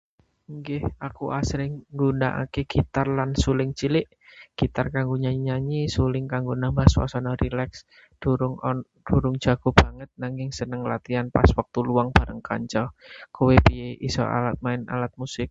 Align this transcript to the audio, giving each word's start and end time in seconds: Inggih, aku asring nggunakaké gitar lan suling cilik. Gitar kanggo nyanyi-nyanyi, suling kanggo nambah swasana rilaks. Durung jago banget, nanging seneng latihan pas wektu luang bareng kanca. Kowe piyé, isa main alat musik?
Inggih, 0.51 0.83
aku 1.07 1.25
asring 1.39 1.73
nggunakaké 1.95 2.61
gitar 2.73 3.07
lan 3.17 3.31
suling 3.41 3.71
cilik. 3.79 4.07
Gitar 4.59 4.85
kanggo 4.95 5.15
nyanyi-nyanyi, 5.23 5.81
suling 5.95 6.25
kanggo 6.31 6.51
nambah 6.61 6.87
swasana 6.93 7.31
rilaks. 7.41 7.79
Durung 9.09 9.35
jago 9.43 9.69
banget, 9.81 10.09
nanging 10.21 10.49
seneng 10.59 10.81
latihan 10.91 11.27
pas 11.35 11.47
wektu 11.57 11.79
luang 11.87 12.09
bareng 12.15 12.41
kanca. 12.47 12.83
Kowe 13.35 13.55
piyé, 13.65 13.89
isa 14.07 14.23
main 14.63 14.81
alat 14.93 15.13
musik? 15.19 15.39